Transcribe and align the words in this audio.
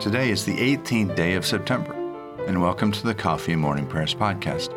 Today 0.00 0.28
is 0.28 0.44
the 0.44 0.52
18th 0.52 1.16
day 1.16 1.34
of 1.36 1.46
September, 1.46 1.94
and 2.46 2.60
welcome 2.60 2.92
to 2.92 3.02
the 3.02 3.14
Coffee 3.14 3.54
and 3.54 3.62
Morning 3.62 3.86
Prayers 3.86 4.14
podcast. 4.14 4.74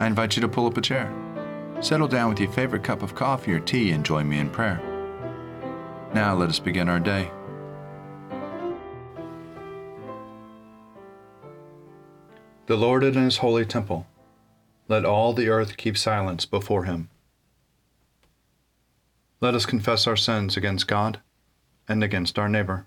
I 0.00 0.06
invite 0.06 0.34
you 0.34 0.40
to 0.40 0.48
pull 0.48 0.66
up 0.66 0.78
a 0.78 0.80
chair, 0.80 1.12
settle 1.82 2.08
down 2.08 2.30
with 2.30 2.40
your 2.40 2.50
favorite 2.50 2.82
cup 2.82 3.02
of 3.02 3.14
coffee 3.14 3.52
or 3.52 3.60
tea, 3.60 3.90
and 3.90 4.02
join 4.02 4.26
me 4.26 4.38
in 4.38 4.48
prayer. 4.48 4.80
Now 6.14 6.34
let 6.34 6.48
us 6.48 6.58
begin 6.58 6.88
our 6.88 6.98
day. 6.98 7.30
The 12.64 12.76
Lord 12.76 13.04
is 13.04 13.14
in 13.14 13.24
his 13.24 13.36
holy 13.36 13.66
temple. 13.66 14.06
Let 14.88 15.04
all 15.04 15.34
the 15.34 15.50
earth 15.50 15.76
keep 15.76 15.98
silence 15.98 16.46
before 16.46 16.84
him. 16.84 17.10
Let 19.42 19.54
us 19.54 19.66
confess 19.66 20.06
our 20.06 20.16
sins 20.16 20.56
against 20.56 20.88
God 20.88 21.20
and 21.86 22.02
against 22.02 22.38
our 22.38 22.48
neighbor. 22.48 22.86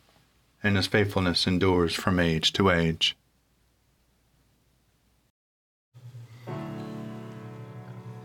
and 0.63 0.75
his 0.75 0.87
faithfulness 0.87 1.47
endures 1.47 1.93
from 1.93 2.19
age 2.19 2.53
to 2.53 2.69
age. 2.69 3.15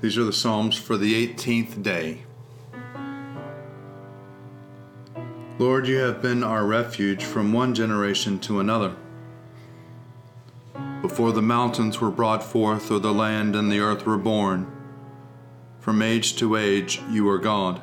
These 0.00 0.18
are 0.18 0.24
the 0.24 0.32
Psalms 0.32 0.76
for 0.76 0.96
the 0.96 1.26
18th 1.26 1.82
day. 1.82 2.22
Lord, 5.58 5.86
you 5.86 5.96
have 5.98 6.20
been 6.20 6.44
our 6.44 6.66
refuge 6.66 7.24
from 7.24 7.52
one 7.52 7.74
generation 7.74 8.38
to 8.40 8.60
another 8.60 8.94
before 11.08 11.32
the 11.32 11.42
mountains 11.42 12.00
were 12.00 12.10
brought 12.10 12.42
forth, 12.42 12.90
or 12.90 12.98
the 12.98 13.12
land 13.12 13.54
and 13.54 13.70
the 13.70 13.78
earth 13.78 14.04
were 14.04 14.16
born. 14.16 14.66
From 15.78 16.02
age 16.02 16.36
to 16.36 16.56
age, 16.56 17.00
you 17.10 17.28
are 17.28 17.38
God. 17.38 17.80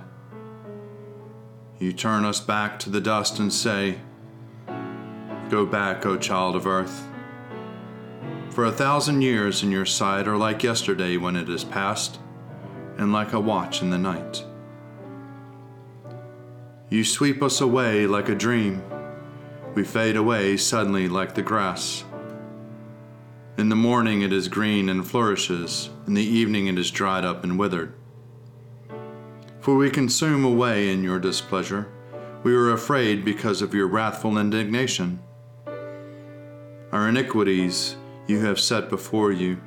You 1.79 1.93
turn 1.93 2.25
us 2.25 2.41
back 2.41 2.79
to 2.79 2.89
the 2.89 2.99
dust 2.99 3.39
and 3.39 3.53
say, 3.53 3.99
Go 5.49 5.65
back, 5.65 6.05
O 6.05 6.17
child 6.17 6.55
of 6.55 6.65
earth. 6.65 7.07
For 8.49 8.65
a 8.65 8.71
thousand 8.71 9.21
years 9.21 9.63
in 9.63 9.71
your 9.71 9.85
sight 9.85 10.27
are 10.27 10.37
like 10.37 10.63
yesterday 10.63 11.17
when 11.17 11.35
it 11.35 11.49
is 11.49 11.63
past, 11.63 12.19
and 12.97 13.11
like 13.11 13.33
a 13.33 13.39
watch 13.39 13.81
in 13.81 13.89
the 13.89 13.97
night. 13.97 14.43
You 16.89 17.03
sweep 17.03 17.41
us 17.41 17.61
away 17.61 18.05
like 18.05 18.29
a 18.29 18.35
dream. 18.35 18.83
We 19.73 19.83
fade 19.83 20.15
away 20.15 20.57
suddenly 20.57 21.07
like 21.07 21.33
the 21.33 21.41
grass. 21.41 22.03
In 23.57 23.69
the 23.69 23.75
morning 23.75 24.21
it 24.21 24.31
is 24.31 24.47
green 24.47 24.89
and 24.89 25.07
flourishes, 25.07 25.89
in 26.05 26.13
the 26.13 26.23
evening 26.23 26.67
it 26.67 26.77
is 26.77 26.91
dried 26.91 27.25
up 27.25 27.43
and 27.43 27.57
withered. 27.57 27.93
For 29.59 29.75
we 29.75 29.89
consume 29.89 30.43
away 30.45 30.91
in 30.91 31.03
your 31.03 31.19
displeasure. 31.19 31.87
We 32.43 32.53
are 32.53 32.71
afraid 32.71 33.23
because 33.25 33.61
of 33.61 33.73
your 33.73 33.87
wrathful 33.87 34.37
indignation. 34.37 35.19
Our 36.93 37.09
iniquities 37.09 37.95
you 38.27 38.41
have 38.41 38.59
set 38.59 38.87
before 38.87 39.31
you, 39.31 39.59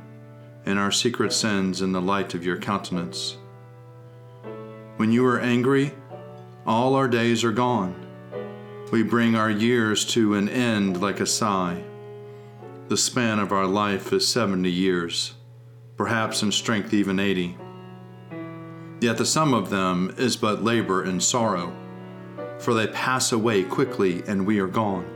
and 0.64 0.78
our 0.78 0.92
secret 0.92 1.32
sins 1.32 1.82
in 1.82 1.90
the 1.90 2.00
light 2.00 2.34
of 2.34 2.44
your 2.44 2.56
countenance. 2.56 3.36
When 4.96 5.10
you 5.10 5.26
are 5.26 5.40
angry, 5.40 5.92
all 6.68 6.94
our 6.94 7.08
days 7.08 7.42
are 7.42 7.50
gone. 7.50 7.96
We 8.92 9.02
bring 9.02 9.34
our 9.34 9.50
years 9.50 10.04
to 10.12 10.36
an 10.36 10.48
end 10.48 11.02
like 11.02 11.18
a 11.18 11.26
sigh. 11.26 11.82
The 12.86 12.96
span 12.96 13.40
of 13.40 13.50
our 13.50 13.66
life 13.66 14.12
is 14.12 14.28
70 14.28 14.70
years, 14.70 15.34
perhaps 15.96 16.44
in 16.44 16.52
strength 16.52 16.94
even 16.94 17.18
80. 17.18 17.58
Yet 19.00 19.18
the 19.18 19.26
sum 19.26 19.52
of 19.52 19.68
them 19.68 20.14
is 20.16 20.36
but 20.36 20.62
labor 20.62 21.02
and 21.02 21.20
sorrow, 21.20 21.74
for 22.60 22.72
they 22.72 22.86
pass 22.86 23.32
away 23.32 23.64
quickly 23.64 24.22
and 24.28 24.46
we 24.46 24.60
are 24.60 24.68
gone. 24.68 25.15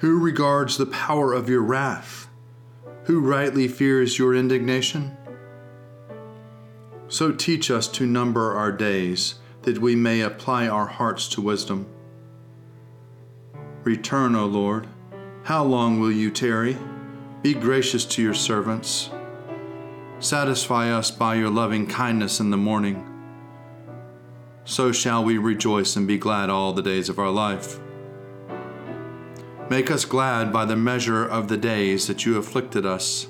Who 0.00 0.18
regards 0.18 0.76
the 0.76 0.86
power 0.86 1.32
of 1.32 1.48
your 1.48 1.62
wrath? 1.62 2.28
Who 3.04 3.20
rightly 3.20 3.68
fears 3.68 4.18
your 4.18 4.34
indignation? 4.34 5.16
So 7.08 7.32
teach 7.32 7.70
us 7.70 7.88
to 7.88 8.06
number 8.06 8.54
our 8.54 8.72
days, 8.72 9.36
that 9.62 9.78
we 9.78 9.96
may 9.96 10.20
apply 10.20 10.68
our 10.68 10.86
hearts 10.86 11.28
to 11.28 11.40
wisdom. 11.40 11.86
Return, 13.84 14.34
O 14.34 14.46
Lord 14.46 14.86
how 15.42 15.64
long 15.64 15.98
will 15.98 16.12
you 16.12 16.30
tarry? 16.30 16.76
Be 17.42 17.54
gracious 17.54 18.04
to 18.04 18.22
your 18.22 18.34
servants. 18.34 19.10
Satisfy 20.18 20.90
us 20.90 21.10
by 21.10 21.36
your 21.36 21.48
loving 21.48 21.86
kindness 21.86 22.40
in 22.40 22.50
the 22.50 22.56
morning. 22.56 23.06
So 24.64 24.92
shall 24.92 25.24
we 25.24 25.38
rejoice 25.38 25.96
and 25.96 26.06
be 26.06 26.18
glad 26.18 26.50
all 26.50 26.72
the 26.72 26.82
days 26.82 27.08
of 27.08 27.18
our 27.18 27.30
life. 27.30 27.80
Make 29.70 29.88
us 29.88 30.04
glad 30.04 30.52
by 30.52 30.64
the 30.64 30.74
measure 30.74 31.24
of 31.24 31.46
the 31.46 31.56
days 31.56 32.08
that 32.08 32.26
you 32.26 32.36
afflicted 32.36 32.84
us 32.84 33.28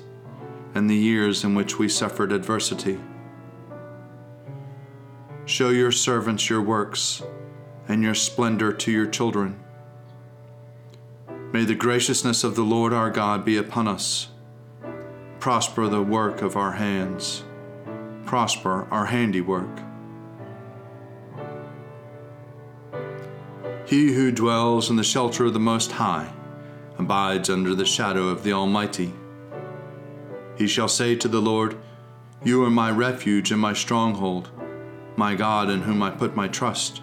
and 0.73 0.89
the 0.89 0.95
years 0.95 1.43
in 1.43 1.53
which 1.53 1.77
we 1.77 1.87
suffered 1.87 2.31
adversity. 2.31 2.99
Show 5.45 5.69
your 5.69 5.91
servants 5.91 6.49
your 6.49 6.63
works 6.63 7.21
and 7.87 8.01
your 8.01 8.15
splendor 8.15 8.73
to 8.73 8.91
your 8.91 9.05
children. 9.05 9.59
May 11.53 11.63
the 11.63 11.75
graciousness 11.75 12.43
of 12.43 12.55
the 12.55 12.63
Lord 12.63 12.91
our 12.91 13.11
God 13.11 13.45
be 13.45 13.57
upon 13.57 13.87
us. 13.87 14.29
Prosper 15.39 15.87
the 15.87 16.01
work 16.01 16.41
of 16.41 16.57
our 16.57 16.71
hands. 16.71 17.43
Prosper 18.25 18.87
our 18.89 19.05
handiwork. 19.05 19.90
He 23.91 24.13
who 24.13 24.31
dwells 24.31 24.89
in 24.89 24.95
the 24.95 25.03
shelter 25.03 25.43
of 25.43 25.53
the 25.53 25.59
Most 25.59 25.91
High 25.91 26.31
abides 26.97 27.49
under 27.49 27.75
the 27.75 27.85
shadow 27.85 28.29
of 28.29 28.41
the 28.41 28.53
Almighty. 28.53 29.11
He 30.57 30.65
shall 30.65 30.87
say 30.87 31.13
to 31.17 31.27
the 31.27 31.41
Lord, 31.41 31.75
You 32.41 32.63
are 32.63 32.69
my 32.69 32.89
refuge 32.89 33.51
and 33.51 33.59
my 33.59 33.73
stronghold, 33.73 34.49
my 35.17 35.35
God 35.35 35.69
in 35.69 35.81
whom 35.81 36.01
I 36.01 36.09
put 36.09 36.37
my 36.37 36.47
trust. 36.47 37.01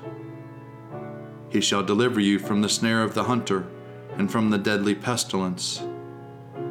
He 1.50 1.61
shall 1.61 1.82
deliver 1.82 2.20
you 2.20 2.38
from 2.38 2.62
the 2.62 2.70
snare 2.70 3.02
of 3.02 3.12
the 3.12 3.25
hunter 3.25 3.67
and 4.17 4.32
from 4.32 4.49
the 4.49 4.56
deadly 4.56 4.94
pestilence. 4.94 5.82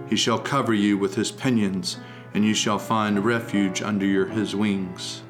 He 0.10 0.16
shall 0.16 0.40
cover 0.40 0.74
you 0.74 0.98
with 0.98 1.14
his 1.14 1.31
pinions, 1.31 1.98
and 2.34 2.44
you 2.44 2.56
shall 2.56 2.80
find 2.80 3.24
refuge 3.24 3.84
under 3.84 4.08
your, 4.08 4.25
his 4.25 4.56
wings. 4.56 5.22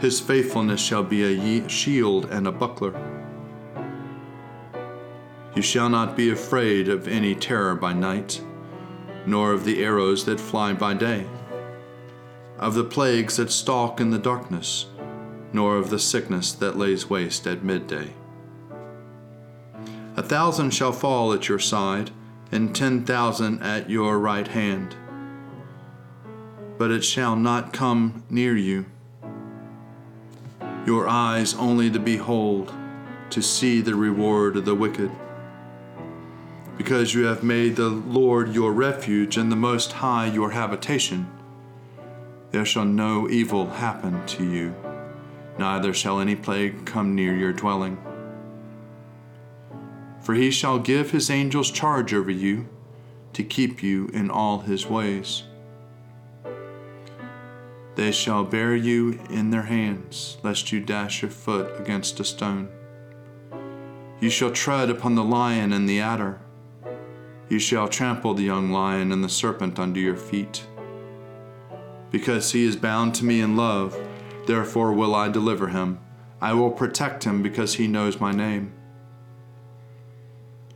His 0.00 0.20
faithfulness 0.20 0.80
shall 0.80 1.02
be 1.02 1.22
a 1.22 1.68
shield 1.68 2.24
and 2.30 2.46
a 2.46 2.52
buckler. 2.52 3.15
You 5.56 5.62
shall 5.62 5.88
not 5.88 6.18
be 6.18 6.28
afraid 6.28 6.86
of 6.86 7.08
any 7.08 7.34
terror 7.34 7.74
by 7.74 7.94
night, 7.94 8.42
nor 9.24 9.52
of 9.52 9.64
the 9.64 9.82
arrows 9.82 10.26
that 10.26 10.38
fly 10.38 10.74
by 10.74 10.92
day, 10.92 11.26
of 12.58 12.74
the 12.74 12.84
plagues 12.84 13.38
that 13.38 13.50
stalk 13.50 13.98
in 13.98 14.10
the 14.10 14.18
darkness, 14.18 14.84
nor 15.54 15.78
of 15.78 15.88
the 15.88 15.98
sickness 15.98 16.52
that 16.52 16.76
lays 16.76 17.08
waste 17.08 17.46
at 17.46 17.64
midday. 17.64 18.12
A 20.14 20.22
thousand 20.22 20.74
shall 20.74 20.92
fall 20.92 21.32
at 21.32 21.48
your 21.48 21.58
side, 21.58 22.10
and 22.52 22.76
ten 22.76 23.06
thousand 23.06 23.62
at 23.62 23.88
your 23.88 24.18
right 24.18 24.48
hand, 24.48 24.94
but 26.76 26.90
it 26.90 27.02
shall 27.02 27.34
not 27.34 27.72
come 27.72 28.24
near 28.28 28.54
you 28.54 28.84
your 30.84 31.08
eyes 31.08 31.54
only 31.54 31.90
to 31.90 31.98
behold, 31.98 32.72
to 33.30 33.42
see 33.42 33.80
the 33.80 33.94
reward 33.94 34.56
of 34.56 34.64
the 34.66 34.74
wicked. 34.74 35.10
Because 36.76 37.14
you 37.14 37.24
have 37.24 37.42
made 37.42 37.76
the 37.76 37.88
Lord 37.88 38.54
your 38.54 38.72
refuge 38.72 39.36
and 39.36 39.50
the 39.50 39.56
Most 39.56 39.92
High 39.92 40.26
your 40.26 40.50
habitation, 40.50 41.26
there 42.50 42.64
shall 42.64 42.84
no 42.84 43.28
evil 43.28 43.66
happen 43.68 44.24
to 44.26 44.44
you, 44.44 44.74
neither 45.58 45.94
shall 45.94 46.20
any 46.20 46.36
plague 46.36 46.84
come 46.84 47.14
near 47.14 47.34
your 47.34 47.52
dwelling. 47.52 47.98
For 50.20 50.34
he 50.34 50.50
shall 50.50 50.78
give 50.78 51.10
his 51.10 51.30
angels 51.30 51.70
charge 51.70 52.12
over 52.12 52.30
you 52.30 52.68
to 53.32 53.42
keep 53.42 53.82
you 53.82 54.08
in 54.12 54.30
all 54.30 54.60
his 54.60 54.86
ways. 54.86 55.44
They 57.94 58.12
shall 58.12 58.44
bear 58.44 58.76
you 58.76 59.18
in 59.30 59.50
their 59.50 59.62
hands, 59.62 60.36
lest 60.42 60.72
you 60.72 60.80
dash 60.80 61.22
your 61.22 61.30
foot 61.30 61.80
against 61.80 62.20
a 62.20 62.24
stone. 62.24 62.68
You 64.20 64.28
shall 64.28 64.50
tread 64.50 64.90
upon 64.90 65.14
the 65.14 65.24
lion 65.24 65.72
and 65.72 65.88
the 65.88 66.00
adder. 66.00 66.40
You 67.48 67.58
shall 67.60 67.86
trample 67.86 68.34
the 68.34 68.42
young 68.42 68.72
lion 68.72 69.12
and 69.12 69.22
the 69.22 69.28
serpent 69.28 69.78
under 69.78 70.00
your 70.00 70.16
feet. 70.16 70.66
Because 72.10 72.52
he 72.52 72.64
is 72.64 72.76
bound 72.76 73.14
to 73.16 73.24
me 73.24 73.40
in 73.40 73.56
love, 73.56 73.96
therefore 74.46 74.92
will 74.92 75.14
I 75.14 75.28
deliver 75.28 75.68
him. 75.68 76.00
I 76.40 76.54
will 76.54 76.70
protect 76.70 77.24
him 77.24 77.42
because 77.42 77.74
he 77.74 77.86
knows 77.86 78.20
my 78.20 78.32
name. 78.32 78.72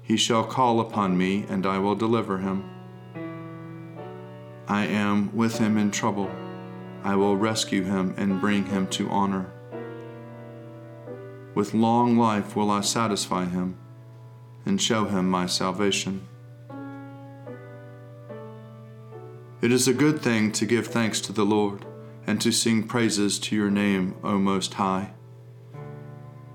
He 0.02 0.16
shall 0.16 0.44
call 0.44 0.80
upon 0.80 1.18
me, 1.18 1.44
and 1.48 1.66
I 1.66 1.78
will 1.78 1.94
deliver 1.94 2.38
him. 2.38 2.68
I 4.68 4.86
am 4.86 5.34
with 5.34 5.58
him 5.58 5.76
in 5.76 5.90
trouble. 5.90 6.30
I 7.02 7.16
will 7.16 7.36
rescue 7.36 7.82
him 7.82 8.14
and 8.16 8.40
bring 8.40 8.66
him 8.66 8.86
to 8.88 9.08
honor. 9.10 9.52
With 11.54 11.74
long 11.74 12.16
life 12.16 12.54
will 12.54 12.70
I 12.70 12.80
satisfy 12.80 13.46
him 13.46 13.76
and 14.64 14.80
show 14.80 15.04
him 15.06 15.28
my 15.28 15.46
salvation. 15.46 16.28
It 19.60 19.72
is 19.72 19.86
a 19.86 19.94
good 19.94 20.20
thing 20.20 20.52
to 20.52 20.66
give 20.66 20.86
thanks 20.86 21.20
to 21.22 21.32
the 21.32 21.44
Lord 21.44 21.84
and 22.26 22.40
to 22.40 22.52
sing 22.52 22.84
praises 22.86 23.38
to 23.40 23.56
your 23.56 23.70
name, 23.70 24.14
O 24.24 24.38
Most 24.38 24.74
High. 24.74 25.12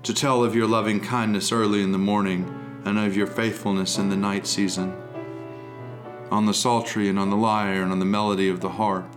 To 0.02 0.14
tell 0.14 0.44
of 0.44 0.54
your 0.54 0.66
loving 0.66 1.00
kindness 1.00 1.52
early 1.52 1.82
in 1.82 1.92
the 1.92 1.98
morning 1.98 2.52
and 2.84 2.98
of 2.98 3.16
your 3.16 3.26
faithfulness 3.26 3.98
in 3.98 4.08
the 4.08 4.16
night 4.16 4.46
season. 4.46 4.96
On 6.30 6.46
the 6.46 6.54
psaltery 6.54 7.08
and 7.08 7.18
on 7.18 7.30
the 7.30 7.36
lyre 7.36 7.82
and 7.82 7.92
on 7.92 7.98
the 7.98 8.04
melody 8.04 8.48
of 8.48 8.60
the 8.60 8.70
harp 8.70 9.16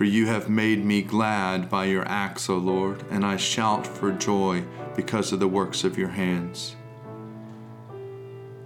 for 0.00 0.04
you 0.04 0.24
have 0.24 0.48
made 0.48 0.82
me 0.82 1.02
glad 1.02 1.68
by 1.68 1.84
your 1.84 2.08
acts, 2.08 2.48
O 2.48 2.56
Lord, 2.56 3.04
and 3.10 3.22
I 3.22 3.36
shout 3.36 3.86
for 3.86 4.10
joy 4.12 4.64
because 4.96 5.30
of 5.30 5.40
the 5.40 5.46
works 5.46 5.84
of 5.84 5.98
your 5.98 6.08
hands. 6.08 6.74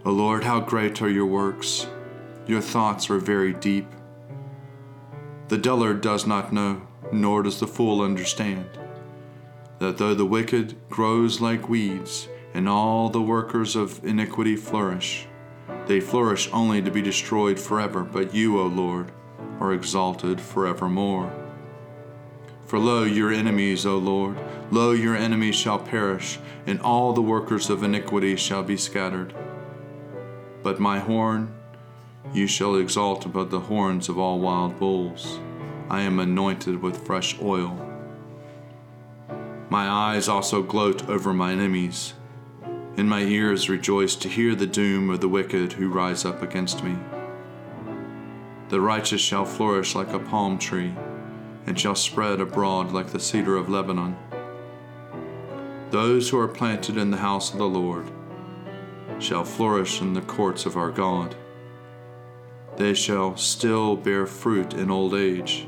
O 0.04 0.12
Lord, 0.12 0.44
how 0.44 0.60
great 0.60 1.02
are 1.02 1.10
your 1.10 1.26
works! 1.26 1.88
Your 2.46 2.60
thoughts 2.60 3.08
are 3.08 3.18
very 3.18 3.54
deep. 3.54 3.86
The 5.48 5.56
dullard 5.56 6.02
does 6.02 6.26
not 6.26 6.52
know, 6.52 6.82
nor 7.10 7.42
does 7.42 7.58
the 7.58 7.66
fool 7.66 8.02
understand, 8.02 8.66
that 9.78 9.96
though 9.96 10.14
the 10.14 10.26
wicked 10.26 10.76
grows 10.90 11.40
like 11.40 11.68
weeds, 11.68 12.28
and 12.52 12.68
all 12.68 13.08
the 13.08 13.22
workers 13.22 13.76
of 13.76 14.04
iniquity 14.04 14.56
flourish, 14.56 15.26
they 15.86 16.00
flourish 16.00 16.50
only 16.52 16.82
to 16.82 16.90
be 16.90 17.00
destroyed 17.00 17.58
forever, 17.58 18.04
but 18.04 18.34
you, 18.34 18.60
O 18.60 18.66
Lord, 18.66 19.10
are 19.58 19.72
exalted 19.72 20.40
forevermore. 20.40 21.32
For 22.66 22.78
lo, 22.78 23.04
your 23.04 23.32
enemies, 23.32 23.86
O 23.86 23.96
Lord, 23.98 24.38
lo, 24.70 24.92
your 24.92 25.16
enemies 25.16 25.56
shall 25.56 25.78
perish, 25.78 26.38
and 26.66 26.80
all 26.80 27.12
the 27.12 27.22
workers 27.22 27.70
of 27.70 27.82
iniquity 27.82 28.36
shall 28.36 28.62
be 28.62 28.76
scattered. 28.76 29.34
But 30.62 30.80
my 30.80 30.98
horn 30.98 31.54
you 32.32 32.46
shall 32.46 32.76
exalt 32.76 33.26
above 33.26 33.50
the 33.50 33.60
horns 33.60 34.08
of 34.08 34.18
all 34.18 34.40
wild 34.40 34.78
bulls. 34.78 35.38
I 35.90 36.00
am 36.00 36.18
anointed 36.18 36.80
with 36.80 37.06
fresh 37.06 37.40
oil. 37.40 37.78
My 39.68 39.88
eyes 39.88 40.28
also 40.28 40.62
gloat 40.62 41.08
over 41.08 41.32
my 41.32 41.52
enemies, 41.52 42.14
and 42.96 43.08
my 43.08 43.22
ears 43.22 43.68
rejoice 43.68 44.16
to 44.16 44.28
hear 44.28 44.54
the 44.54 44.66
doom 44.66 45.10
of 45.10 45.20
the 45.20 45.28
wicked 45.28 45.74
who 45.74 45.88
rise 45.88 46.24
up 46.24 46.42
against 46.42 46.82
me. 46.82 46.96
The 48.68 48.80
righteous 48.80 49.20
shall 49.20 49.44
flourish 49.44 49.94
like 49.94 50.12
a 50.12 50.18
palm 50.18 50.58
tree, 50.58 50.94
and 51.66 51.78
shall 51.78 51.94
spread 51.94 52.40
abroad 52.40 52.92
like 52.92 53.08
the 53.08 53.20
cedar 53.20 53.56
of 53.56 53.68
Lebanon. 53.68 54.16
Those 55.90 56.30
who 56.30 56.38
are 56.38 56.48
planted 56.48 56.96
in 56.96 57.10
the 57.10 57.18
house 57.18 57.52
of 57.52 57.58
the 57.58 57.68
Lord 57.68 58.10
shall 59.18 59.44
flourish 59.44 60.00
in 60.00 60.12
the 60.12 60.22
courts 60.22 60.66
of 60.66 60.76
our 60.76 60.90
God. 60.90 61.36
They 62.76 62.94
shall 62.94 63.36
still 63.36 63.94
bear 63.94 64.26
fruit 64.26 64.74
in 64.74 64.90
old 64.90 65.14
age. 65.14 65.66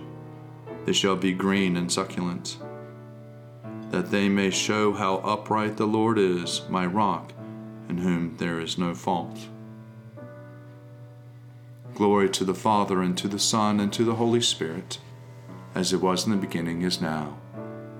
They 0.85 0.93
shall 0.93 1.17
be 1.17 1.33
green 1.33 1.77
and 1.77 1.91
succulent, 1.91 2.59
that 3.91 4.11
they 4.11 4.29
may 4.29 4.51
show 4.51 4.93
how 4.93 5.17
upright 5.17 5.77
the 5.77 5.87
Lord 5.87 6.19
is, 6.19 6.63
my 6.69 6.85
rock, 6.85 7.33
in 7.89 7.99
whom 7.99 8.37
there 8.39 8.61
is 8.61 8.77
no 8.77 8.95
fault. 8.95 9.49
Glory 11.95 12.29
to 12.31 12.45
the 12.45 12.55
Father, 12.55 13.01
and 13.03 13.17
to 13.19 13.29
the 13.29 13.39
Son, 13.39 13.81
and 13.81 13.93
to 13.93 14.05
the 14.05 14.17
Holy 14.17 14.41
Spirit, 14.41 14.99
as 15.75 15.93
it 15.93 16.01
was 16.01 16.27
in 16.27 16.33
the 16.33 16.37
beginning, 16.37 16.83
is 16.83 17.01
now, 17.01 17.39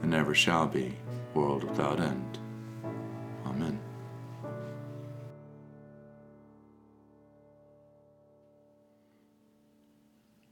and 0.03 0.15
ever 0.15 0.35
shall 0.35 0.67
be, 0.67 0.97
world 1.33 1.65
without 1.65 2.01
end. 2.01 2.39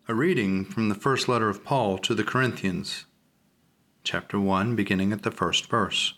A 0.06 0.14
reading 0.14 0.66
from 0.66 0.90
the 0.90 0.94
first 0.94 1.28
letter 1.28 1.49
of 1.49 1.64
Paul 1.64 1.96
to 2.00 2.14
the 2.14 2.25
Corinthians, 2.25 3.06
chapter 4.02 4.38
1, 4.38 4.76
beginning 4.76 5.14
at 5.14 5.23
the 5.23 5.30
first 5.30 5.64
verse. 5.70 6.12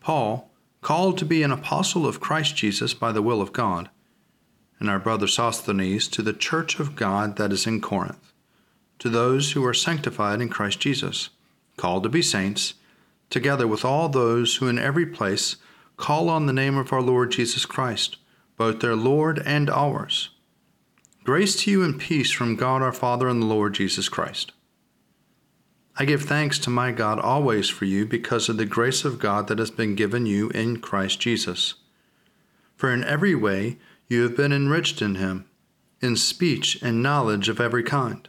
Paul, 0.00 0.50
called 0.80 1.18
to 1.18 1.24
be 1.24 1.44
an 1.44 1.52
apostle 1.52 2.08
of 2.08 2.18
Christ 2.18 2.56
Jesus 2.56 2.92
by 2.92 3.12
the 3.12 3.22
will 3.22 3.40
of 3.40 3.52
God, 3.52 3.88
and 4.80 4.90
our 4.90 4.98
brother 4.98 5.28
Sosthenes 5.28 6.08
to 6.08 6.22
the 6.22 6.32
church 6.32 6.80
of 6.80 6.96
God 6.96 7.36
that 7.36 7.52
is 7.52 7.68
in 7.68 7.80
Corinth, 7.80 8.32
to 8.98 9.08
those 9.08 9.52
who 9.52 9.64
are 9.64 9.72
sanctified 9.72 10.40
in 10.40 10.48
Christ 10.48 10.80
Jesus, 10.80 11.30
called 11.76 12.02
to 12.02 12.08
be 12.08 12.20
saints, 12.20 12.74
together 13.30 13.68
with 13.68 13.84
all 13.84 14.08
those 14.08 14.56
who 14.56 14.66
in 14.66 14.76
every 14.76 15.06
place 15.06 15.54
call 15.96 16.28
on 16.28 16.46
the 16.46 16.52
name 16.52 16.76
of 16.76 16.92
our 16.92 17.00
Lord 17.00 17.30
Jesus 17.30 17.64
Christ, 17.64 18.16
both 18.56 18.80
their 18.80 18.96
Lord 18.96 19.40
and 19.46 19.70
ours. 19.70 20.30
Grace 21.24 21.54
to 21.54 21.70
you 21.70 21.84
and 21.84 22.00
peace 22.00 22.32
from 22.32 22.56
God 22.56 22.82
our 22.82 22.92
Father 22.92 23.28
and 23.28 23.40
the 23.40 23.46
Lord 23.46 23.74
Jesus 23.74 24.08
Christ. 24.08 24.50
I 25.96 26.04
give 26.04 26.22
thanks 26.22 26.58
to 26.60 26.70
my 26.70 26.90
God 26.90 27.20
always 27.20 27.68
for 27.68 27.84
you 27.84 28.06
because 28.06 28.48
of 28.48 28.56
the 28.56 28.64
grace 28.64 29.04
of 29.04 29.20
God 29.20 29.46
that 29.46 29.60
has 29.60 29.70
been 29.70 29.94
given 29.94 30.26
you 30.26 30.48
in 30.50 30.80
Christ 30.80 31.20
Jesus. 31.20 31.74
For 32.74 32.92
in 32.92 33.04
every 33.04 33.36
way, 33.36 33.78
you 34.08 34.22
have 34.22 34.36
been 34.36 34.52
enriched 34.52 35.00
in 35.00 35.14
him, 35.14 35.46
in 36.00 36.16
speech 36.16 36.82
and 36.82 37.04
knowledge 37.04 37.48
of 37.48 37.60
every 37.60 37.84
kind, 37.84 38.28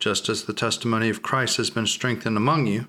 just 0.00 0.28
as 0.28 0.42
the 0.42 0.54
testimony 0.54 1.08
of 1.08 1.22
Christ 1.22 1.56
has 1.58 1.70
been 1.70 1.86
strengthened 1.86 2.36
among 2.36 2.66
you, 2.66 2.88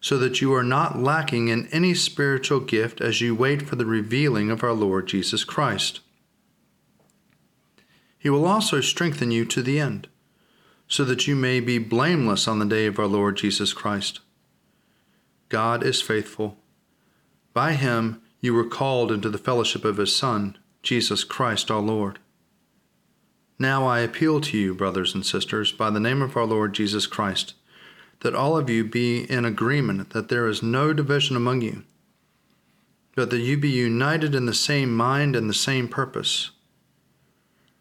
so 0.00 0.16
that 0.18 0.40
you 0.40 0.54
are 0.54 0.62
not 0.62 1.00
lacking 1.00 1.48
in 1.48 1.66
any 1.72 1.94
spiritual 1.94 2.60
gift 2.60 3.00
as 3.00 3.20
you 3.20 3.34
wait 3.34 3.62
for 3.62 3.74
the 3.74 3.86
revealing 3.86 4.52
of 4.52 4.62
our 4.62 4.72
Lord 4.72 5.08
Jesus 5.08 5.42
Christ. 5.42 5.98
He 8.20 8.28
will 8.30 8.46
also 8.46 8.80
strengthen 8.82 9.30
you 9.30 9.46
to 9.46 9.62
the 9.62 9.80
end, 9.80 10.06
so 10.86 11.04
that 11.04 11.26
you 11.26 11.34
may 11.34 11.58
be 11.58 11.78
blameless 11.78 12.46
on 12.46 12.58
the 12.58 12.66
day 12.66 12.84
of 12.84 12.98
our 12.98 13.06
Lord 13.06 13.38
Jesus 13.38 13.72
Christ. 13.72 14.20
God 15.48 15.82
is 15.82 16.02
faithful. 16.02 16.58
By 17.54 17.72
him 17.72 18.20
you 18.40 18.52
were 18.52 18.68
called 18.68 19.10
into 19.10 19.30
the 19.30 19.38
fellowship 19.38 19.86
of 19.86 19.96
his 19.96 20.14
Son 20.14 20.58
Jesus 20.82 21.24
Christ 21.24 21.70
our 21.70 21.80
Lord. 21.80 22.18
Now 23.58 23.86
I 23.86 24.00
appeal 24.00 24.40
to 24.42 24.58
you, 24.58 24.74
brothers 24.74 25.14
and 25.14 25.24
sisters, 25.24 25.72
by 25.72 25.90
the 25.90 25.98
name 25.98 26.20
of 26.22 26.36
our 26.36 26.46
Lord 26.46 26.74
Jesus 26.74 27.06
Christ, 27.06 27.54
that 28.20 28.34
all 28.34 28.56
of 28.56 28.68
you 28.68 28.84
be 28.84 29.30
in 29.30 29.46
agreement 29.46 30.10
that 30.10 30.28
there 30.28 30.46
is 30.46 30.62
no 30.62 30.92
division 30.92 31.36
among 31.36 31.62
you, 31.62 31.84
but 33.16 33.30
that 33.30 33.40
you 33.40 33.56
be 33.56 33.70
united 33.70 34.34
in 34.34 34.44
the 34.44 34.54
same 34.54 34.94
mind 34.94 35.34
and 35.34 35.48
the 35.48 35.54
same 35.54 35.88
purpose. 35.88 36.50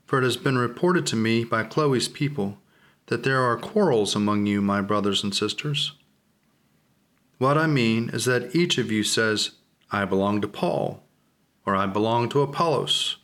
For 0.09 0.17
it 0.17 0.23
has 0.23 0.37
been 0.37 0.57
reported 0.57 1.05
to 1.05 1.15
me 1.15 1.43
by 1.43 1.61
Chloe's 1.61 2.07
people 2.07 2.57
that 3.05 3.21
there 3.21 3.43
are 3.43 3.55
quarrels 3.55 4.15
among 4.15 4.47
you, 4.47 4.59
my 4.59 4.81
brothers 4.81 5.23
and 5.23 5.35
sisters. 5.35 5.91
What 7.37 7.59
I 7.59 7.67
mean 7.67 8.09
is 8.09 8.25
that 8.25 8.55
each 8.55 8.79
of 8.79 8.91
you 8.91 9.03
says, 9.03 9.51
I 9.91 10.05
belong 10.05 10.41
to 10.41 10.47
Paul, 10.47 11.03
or 11.63 11.75
I 11.75 11.85
belong 11.85 12.27
to 12.29 12.41
Apollos, 12.41 13.17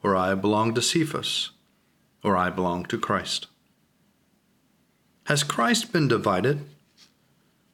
or 0.00 0.14
I 0.14 0.36
belong 0.36 0.74
to 0.74 0.80
Cephas 0.80 1.50
or 2.22 2.36
I 2.36 2.50
belong 2.50 2.84
to 2.84 2.98
Christ. 2.98 3.48
Has 5.24 5.42
Christ 5.42 5.92
been 5.92 6.06
divided? 6.06 6.60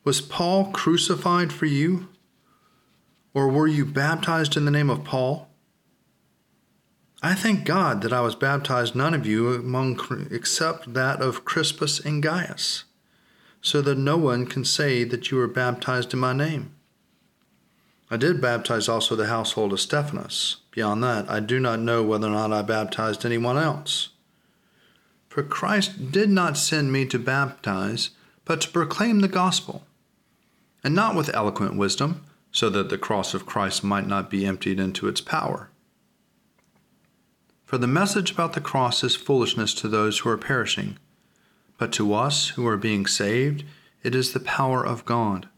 Was 0.05 0.23
Paul 0.23 0.73
crucified 0.73 1.53
for 1.53 1.67
you? 1.67 2.09
Or 3.35 3.49
were 3.49 3.67
you 3.67 3.85
baptized 3.85 4.57
in 4.57 4.65
the 4.65 4.71
name 4.71 4.89
of 4.89 5.05
Paul? 5.05 5.48
I 7.21 7.35
thank 7.35 7.65
God 7.65 8.03
that 8.03 8.13
I 8.13 8.21
was 8.21 8.37
baptized 8.37 8.95
none 8.95 9.13
of 9.13 9.27
you 9.27 9.53
among 9.53 10.29
except 10.31 10.95
that 10.95 11.21
of 11.21 11.45
Crispus 11.45 11.99
and 11.99 12.23
Gaius, 12.23 12.85
so 13.61 13.83
that 13.83 13.99
no 13.99 14.17
one 14.17 14.47
can 14.47 14.65
say 14.65 15.03
that 15.03 15.31
you 15.31 15.37
were 15.37 15.49
baptized 15.49 16.15
in 16.15 16.21
my 16.21 16.33
name. 16.33 16.75
I 18.09 18.17
did 18.17 18.41
baptize 18.41 18.89
also 18.89 19.17
the 19.17 19.27
household 19.27 19.73
of 19.73 19.81
Stephanas. 19.81 20.59
Beyond 20.71 21.03
that, 21.03 21.29
I 21.29 21.41
do 21.41 21.59
not 21.59 21.81
know 21.81 22.05
whether 22.05 22.29
or 22.29 22.31
not 22.31 22.53
I 22.53 22.63
baptized 22.63 23.27
anyone 23.27 23.59
else. 23.59 24.11
For 25.29 25.43
Christ 25.43 26.13
did 26.13 26.31
not 26.31 26.57
send 26.57 26.93
me 26.93 27.05
to 27.07 27.19
baptize, 27.19 28.11
but 28.45 28.61
to 28.61 28.71
proclaim 28.71 29.21
the 29.21 29.29
gospel, 29.29 29.85
and 30.85 30.95
not 30.95 31.17
with 31.17 31.35
eloquent 31.35 31.77
wisdom, 31.77 32.25
so 32.53 32.71
that 32.71 32.91
the 32.91 32.97
cross 32.97 33.35
of 33.35 33.45
Christ 33.45 33.83
might 33.83 34.07
not 34.07 34.31
be 34.31 34.47
emptied 34.47 34.79
into 34.79 35.09
its 35.09 35.21
power. 35.21 35.69
For 37.69 37.77
the 37.77 37.87
message 37.87 38.31
about 38.31 38.55
the 38.55 38.63
cross 38.63 39.05
is 39.05 39.15
foolishness 39.15 39.75
to 39.75 39.89
those 39.89 40.21
who 40.21 40.31
are 40.31 40.39
perishing, 40.39 40.97
but 41.77 41.93
to 41.93 42.15
us 42.15 42.49
who 42.49 42.67
are 42.67 42.79
being 42.79 43.05
saved, 43.05 43.63
it 44.03 44.15
is 44.15 44.33
the 44.33 44.41
power 44.41 44.83
of 44.83 45.05
God. 45.05 45.51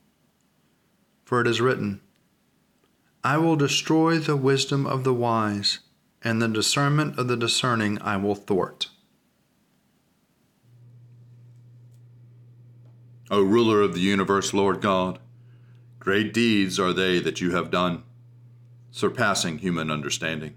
For 1.24 1.40
it 1.40 1.46
is 1.46 1.60
written, 1.60 2.00
I 3.22 3.38
will 3.38 3.54
destroy 3.54 4.18
the 4.18 4.34
wisdom 4.34 4.88
of 4.88 5.04
the 5.04 5.14
wise, 5.14 5.78
and 6.20 6.42
the 6.42 6.48
discernment 6.48 7.16
of 7.16 7.28
the 7.28 7.36
discerning 7.36 8.02
I 8.02 8.16
will 8.16 8.34
thwart. 8.34 8.88
O 13.30 13.40
ruler 13.40 13.82
of 13.82 13.94
the 13.94 14.00
universe, 14.00 14.52
Lord 14.52 14.80
God, 14.80 15.20
great 16.00 16.34
deeds 16.34 16.76
are 16.80 16.92
they 16.92 17.20
that 17.20 17.40
you 17.40 17.52
have 17.52 17.70
done, 17.70 18.02
surpassing 18.90 19.58
human 19.58 19.92
understanding. 19.92 20.56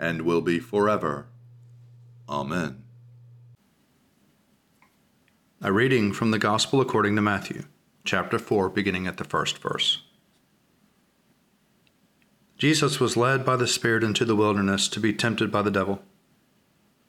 and 0.00 0.22
will 0.22 0.40
be 0.40 0.58
forever. 0.58 1.26
Amen. 2.26 2.82
A 5.60 5.70
reading 5.70 6.14
from 6.14 6.30
the 6.30 6.38
Gospel 6.38 6.80
according 6.80 7.14
to 7.16 7.22
Matthew, 7.22 7.64
chapter 8.02 8.38
4, 8.38 8.70
beginning 8.70 9.06
at 9.06 9.18
the 9.18 9.24
first 9.24 9.58
verse. 9.58 10.02
Jesus 12.56 12.98
was 12.98 13.16
led 13.16 13.44
by 13.44 13.56
the 13.56 13.66
Spirit 13.66 14.02
into 14.02 14.24
the 14.24 14.36
wilderness 14.36 14.88
to 14.88 15.00
be 15.00 15.12
tempted 15.12 15.52
by 15.52 15.60
the 15.60 15.70
devil. 15.70 16.02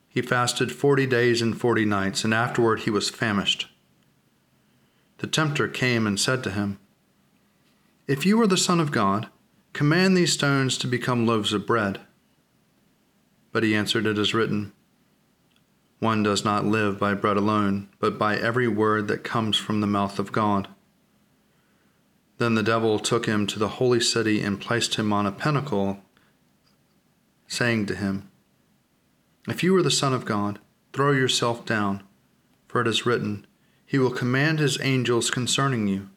He 0.09 0.21
fasted 0.21 0.73
forty 0.73 1.05
days 1.05 1.41
and 1.41 1.59
forty 1.59 1.85
nights, 1.85 2.25
and 2.25 2.33
afterward 2.33 2.81
he 2.81 2.89
was 2.89 3.09
famished. 3.09 3.69
The 5.19 5.27
tempter 5.27 5.69
came 5.69 6.05
and 6.05 6.19
said 6.19 6.43
to 6.43 6.51
him, 6.51 6.77
If 8.07 8.25
you 8.25 8.41
are 8.41 8.47
the 8.47 8.57
Son 8.57 8.81
of 8.81 8.91
God, 8.91 9.29
command 9.71 10.17
these 10.17 10.33
stones 10.33 10.77
to 10.79 10.87
become 10.87 11.25
loaves 11.25 11.53
of 11.53 11.65
bread. 11.65 12.01
But 13.51 13.63
he 13.63 13.75
answered, 13.75 14.05
It 14.05 14.17
is 14.17 14.33
written, 14.33 14.71
One 15.99 16.23
does 16.23 16.45
not 16.45 16.65
live 16.65 16.99
by 16.99 17.13
bread 17.13 17.37
alone, 17.37 17.89
but 17.99 18.17
by 18.17 18.37
every 18.37 18.67
word 18.67 19.07
that 19.07 19.23
comes 19.23 19.57
from 19.57 19.81
the 19.81 19.87
mouth 19.87 20.19
of 20.19 20.31
God. 20.31 20.67
Then 22.37 22.55
the 22.55 22.63
devil 22.63 22.97
took 22.97 23.27
him 23.27 23.45
to 23.47 23.59
the 23.59 23.67
holy 23.67 23.99
city 23.99 24.41
and 24.41 24.59
placed 24.59 24.95
him 24.95 25.13
on 25.13 25.27
a 25.27 25.31
pinnacle, 25.31 25.99
saying 27.47 27.85
to 27.87 27.95
him, 27.95 28.31
If 29.47 29.61
you 29.61 29.75
are 29.75 29.83
the 29.83 29.91
Son 29.91 30.13
of 30.13 30.25
God, 30.25 30.59
throw 30.93 31.11
yourself 31.11 31.65
down, 31.65 32.03
for 32.67 32.81
it 32.81 32.87
is 32.87 33.05
written, 33.05 33.45
he 33.85 33.99
will 33.99 34.09
command 34.09 34.59
his 34.59 34.79
angels 34.81 35.29
concerning 35.29 35.87
you, 35.87 36.09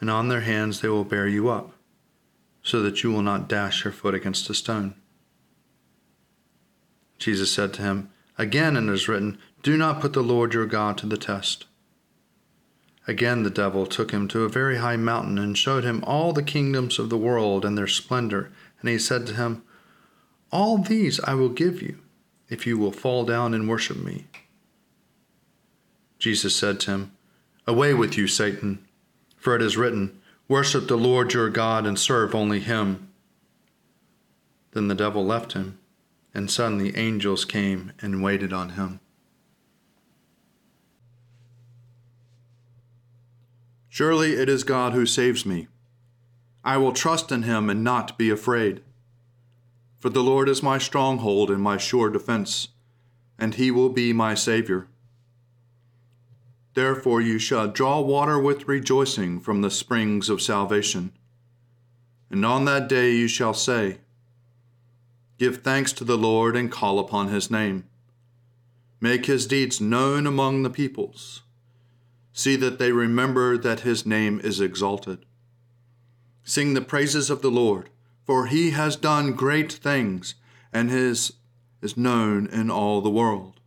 and 0.00 0.10
on 0.10 0.28
their 0.28 0.42
hands 0.42 0.82
they 0.82 0.88
will 0.88 1.02
bear 1.02 1.26
you 1.26 1.48
up, 1.48 1.72
so 2.62 2.82
that 2.82 3.02
you 3.02 3.10
will 3.10 3.22
not 3.22 3.48
dash 3.48 3.84
your 3.84 3.92
foot 3.92 4.14
against 4.14 4.50
a 4.50 4.54
stone. 4.54 4.94
Jesus 7.18 7.50
said 7.52 7.74
to 7.74 7.82
him, 7.82 8.10
Again 8.36 8.76
it 8.76 8.92
is 8.92 9.08
written, 9.08 9.38
Do 9.62 9.76
not 9.76 10.00
put 10.00 10.12
the 10.12 10.22
Lord 10.22 10.54
your 10.54 10.66
God 10.66 10.96
to 10.98 11.06
the 11.06 11.16
test. 11.16 11.66
Again 13.08 13.42
the 13.42 13.50
devil 13.50 13.86
took 13.86 14.10
him 14.10 14.28
to 14.28 14.44
a 14.44 14.48
very 14.48 14.76
high 14.76 14.96
mountain 14.96 15.38
and 15.38 15.56
showed 15.56 15.82
him 15.82 16.04
all 16.06 16.32
the 16.32 16.42
kingdoms 16.42 16.98
of 16.98 17.10
the 17.10 17.16
world 17.16 17.64
and 17.64 17.76
their 17.76 17.86
splendor. 17.86 18.52
And 18.80 18.88
he 18.88 18.98
said 18.98 19.26
to 19.26 19.34
him, 19.34 19.62
All 20.52 20.78
these 20.78 21.18
I 21.20 21.34
will 21.34 21.48
give 21.48 21.82
you, 21.82 21.98
if 22.48 22.66
you 22.66 22.78
will 22.78 22.92
fall 22.92 23.24
down 23.24 23.54
and 23.54 23.68
worship 23.68 23.96
me. 23.96 24.26
Jesus 26.18 26.54
said 26.54 26.80
to 26.80 26.90
him, 26.90 27.12
Away 27.66 27.94
with 27.94 28.16
you, 28.16 28.26
Satan, 28.26 28.86
for 29.36 29.56
it 29.56 29.62
is 29.62 29.76
written, 29.76 30.20
Worship 30.48 30.88
the 30.88 30.96
Lord 30.96 31.32
your 31.32 31.50
God 31.50 31.86
and 31.86 31.98
serve 31.98 32.34
only 32.34 32.60
him. 32.60 33.08
Then 34.72 34.88
the 34.88 34.94
devil 34.94 35.24
left 35.24 35.52
him, 35.52 35.78
and 36.34 36.50
suddenly 36.50 36.96
angels 36.96 37.44
came 37.44 37.92
and 38.00 38.22
waited 38.22 38.52
on 38.52 38.70
him. 38.70 39.00
Surely 43.88 44.34
it 44.34 44.48
is 44.48 44.62
God 44.62 44.92
who 44.92 45.06
saves 45.06 45.44
me. 45.44 45.66
I 46.62 46.76
will 46.76 46.92
trust 46.92 47.32
in 47.32 47.42
him 47.42 47.68
and 47.68 47.82
not 47.82 48.16
be 48.16 48.30
afraid. 48.30 48.82
For 49.98 50.10
the 50.10 50.22
Lord 50.22 50.48
is 50.48 50.62
my 50.62 50.78
stronghold 50.78 51.50
and 51.50 51.60
my 51.60 51.76
sure 51.76 52.08
defense, 52.08 52.68
and 53.38 53.54
he 53.54 53.70
will 53.70 53.88
be 53.88 54.12
my 54.12 54.34
Savior. 54.34 54.86
Therefore 56.74 57.20
you 57.20 57.40
shall 57.40 57.66
draw 57.66 58.00
water 58.00 58.38
with 58.38 58.68
rejoicing 58.68 59.40
from 59.40 59.62
the 59.62 59.70
springs 59.70 60.28
of 60.28 60.40
salvation. 60.40 61.10
And 62.30 62.46
on 62.46 62.66
that 62.66 62.88
day 62.88 63.16
you 63.16 63.26
shall 63.26 63.54
say, 63.54 63.98
Give 65.38 65.62
thanks 65.62 65.92
to 65.94 66.04
the 66.04 66.18
Lord 66.18 66.56
and 66.56 66.70
call 66.70 66.98
upon 66.98 67.28
his 67.28 67.50
name. 67.50 67.84
Make 69.00 69.26
his 69.26 69.46
deeds 69.46 69.80
known 69.80 70.26
among 70.26 70.62
the 70.64 70.70
peoples. 70.70 71.42
See 72.32 72.56
that 72.56 72.80
they 72.80 72.90
remember 72.90 73.56
that 73.56 73.80
his 73.80 74.04
name 74.04 74.40
is 74.42 74.60
exalted. 74.60 75.24
Sing 76.42 76.74
the 76.74 76.80
praises 76.80 77.30
of 77.30 77.40
the 77.40 77.50
Lord, 77.50 77.90
for 78.24 78.46
he 78.46 78.70
has 78.70 78.96
done 78.96 79.32
great 79.34 79.72
things, 79.72 80.34
and 80.72 80.90
his 80.90 81.34
is 81.80 81.96
known 81.96 82.46
in 82.48 82.70
all 82.70 83.00
the 83.00 83.10
world. 83.10 83.60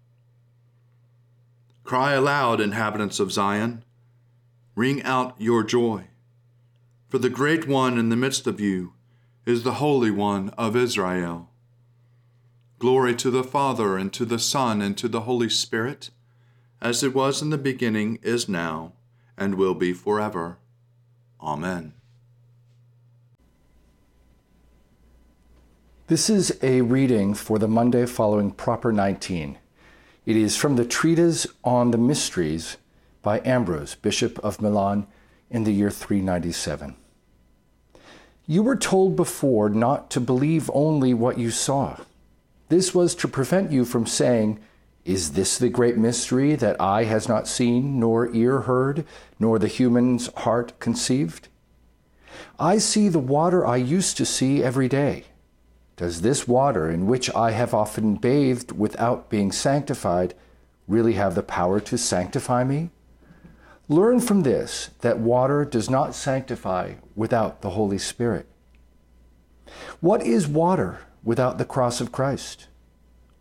Cry 1.84 2.14
aloud, 2.14 2.60
inhabitants 2.60 3.20
of 3.20 3.32
Zion. 3.32 3.84
Ring 4.76 5.02
out 5.04 5.36
your 5.38 5.64
joy. 5.64 6.08
For 7.08 7.18
the 7.18 7.30
great 7.30 7.68
one 7.68 7.98
in 7.98 8.10
the 8.10 8.16
midst 8.16 8.48
of 8.48 8.60
you 8.60 8.94
is 9.46 9.64
the 9.64 9.76
Holy 9.76 10.12
One 10.12 10.50
of 10.58 10.76
Israel. 10.76 11.51
Glory 12.82 13.14
to 13.14 13.30
the 13.30 13.44
Father, 13.44 13.96
and 13.96 14.12
to 14.12 14.26
the 14.26 14.40
Son, 14.40 14.82
and 14.82 14.98
to 14.98 15.08
the 15.08 15.22
Holy 15.22 15.52
Spirit, 15.52 16.10
as 16.82 17.04
it 17.04 17.14
was 17.14 17.40
in 17.40 17.52
the 17.52 17.58
beginning, 17.60 18.18
is 18.24 18.50
now, 18.50 18.94
and 19.38 19.54
will 19.54 19.76
be 19.76 19.94
forever. 19.94 20.58
Amen. 21.40 21.94
This 26.08 26.28
is 26.28 26.58
a 26.64 26.82
reading 26.82 27.36
for 27.36 27.60
the 27.60 27.68
Monday 27.68 28.08
following 28.08 28.50
Proper 28.50 28.92
19 28.92 29.60
It 30.26 30.36
is 30.36 30.58
from 30.58 30.76
the 30.76 30.84
treatise 30.84 31.46
on 31.64 31.92
the 31.92 32.00
mysteries 32.00 32.78
by 33.22 33.42
Ambrose, 33.46 33.94
Bishop 33.94 34.40
of 34.40 34.60
Milan, 34.60 35.06
in 35.52 35.66
the 35.66 35.72
year 35.72 35.92
397. 35.92 36.96
You 38.48 38.64
were 38.64 38.76
told 38.76 39.16
before 39.16 39.70
not 39.70 40.10
to 40.10 40.20
believe 40.20 40.72
only 40.74 41.14
what 41.14 41.38
you 41.38 41.52
saw. 41.52 41.98
This 42.72 42.96
was 42.96 43.16
to 43.16 43.28
prevent 43.28 43.74
you 43.74 43.84
from 43.84 44.06
saying, 44.06 44.58
Is 45.04 45.34
this 45.34 45.58
the 45.58 45.68
great 45.68 45.98
mystery 45.98 46.56
that 46.56 46.80
eye 46.80 47.04
has 47.04 47.28
not 47.28 47.46
seen, 47.46 48.00
nor 48.00 48.34
ear 48.34 48.62
heard, 48.62 49.04
nor 49.38 49.60
the 49.60 49.68
human's 49.68 50.34
heart 50.36 50.80
conceived? 50.80 51.50
I 52.58 52.78
see 52.78 53.10
the 53.10 53.20
water 53.20 53.68
I 53.68 53.76
used 53.76 54.16
to 54.16 54.26
see 54.26 54.64
every 54.64 54.88
day. 54.88 55.26
Does 55.98 56.22
this 56.22 56.48
water, 56.48 56.90
in 56.90 57.08
which 57.08 57.30
I 57.36 57.52
have 57.52 57.74
often 57.74 58.16
bathed 58.16 58.72
without 58.72 59.30
being 59.30 59.52
sanctified, 59.52 60.34
really 60.88 61.16
have 61.16 61.36
the 61.36 61.44
power 61.44 61.82
to 61.82 61.98
sanctify 61.98 62.64
me? 62.64 62.90
Learn 63.90 64.22
from 64.22 64.44
this 64.44 64.92
that 65.02 65.20
water 65.20 65.66
does 65.66 65.90
not 65.90 66.16
sanctify 66.16 66.94
without 67.18 67.64
the 67.64 67.72
Holy 67.72 67.98
Spirit. 67.98 68.48
What 70.00 70.24
is 70.24 70.48
water 70.48 71.02
without 71.24 71.58
the 71.58 71.66
cross 71.66 72.02
of 72.02 72.12
Christ? 72.12 72.68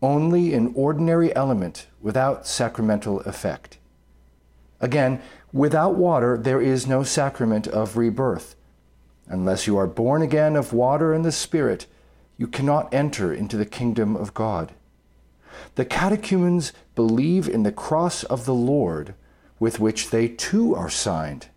Only 0.01 0.53
an 0.53 0.71
ordinary 0.75 1.35
element 1.35 1.87
without 2.01 2.47
sacramental 2.47 3.19
effect. 3.21 3.77
Again, 4.79 5.21
without 5.53 5.95
water, 5.95 6.37
there 6.37 6.61
is 6.61 6.87
no 6.87 7.03
sacrament 7.03 7.67
of 7.67 7.97
rebirth. 7.97 8.55
Unless 9.27 9.67
you 9.67 9.77
are 9.77 9.87
born 9.87 10.21
again 10.21 10.55
of 10.55 10.73
water 10.73 11.13
and 11.13 11.23
the 11.23 11.31
Spirit, 11.31 11.85
you 12.37 12.47
cannot 12.47 12.93
enter 12.93 13.31
into 13.31 13.57
the 13.57 13.65
kingdom 13.65 14.15
of 14.15 14.33
God. 14.33 14.73
The 15.75 15.85
catechumens 15.85 16.73
believe 16.95 17.47
in 17.47 17.63
the 17.63 17.71
cross 17.71 18.23
of 18.23 18.45
the 18.45 18.53
Lord, 18.53 19.13
with 19.59 19.79
which 19.79 20.09
they 20.09 20.27
too 20.27 20.75
are 20.75 20.89
signed. 20.89 21.47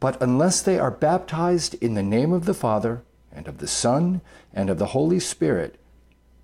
But 0.00 0.20
unless 0.20 0.60
they 0.60 0.78
are 0.78 0.90
baptized 0.90 1.74
in 1.74 1.94
the 1.94 2.02
name 2.02 2.32
of 2.32 2.44
the 2.44 2.54
Father, 2.54 3.02
and 3.34 3.48
of 3.48 3.58
the 3.58 3.66
Son, 3.66 4.20
and 4.52 4.70
of 4.70 4.78
the 4.78 4.86
Holy 4.86 5.20
Spirit, 5.20 5.78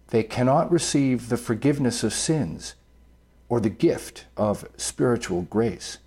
they 0.08 0.22
cannot 0.22 0.70
receive 0.70 1.28
the 1.28 1.36
forgiveness 1.36 2.02
of 2.02 2.12
sins 2.12 2.74
or 3.48 3.60
the 3.60 3.70
gift 3.70 4.26
of 4.36 4.68
spiritual 4.76 5.42
grace. 5.42 5.98